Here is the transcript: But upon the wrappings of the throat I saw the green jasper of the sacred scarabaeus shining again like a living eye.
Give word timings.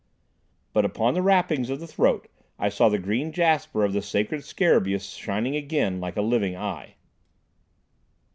But 0.73 0.83
upon 0.83 1.13
the 1.13 1.21
wrappings 1.21 1.69
of 1.69 1.79
the 1.79 1.85
throat 1.85 2.27
I 2.57 2.69
saw 2.69 2.89
the 2.89 2.97
green 2.97 3.31
jasper 3.31 3.83
of 3.83 3.93
the 3.93 4.01
sacred 4.01 4.41
scarabaeus 4.43 5.11
shining 5.13 5.55
again 5.55 5.99
like 5.99 6.17
a 6.17 6.23
living 6.23 6.57
eye. 6.57 6.95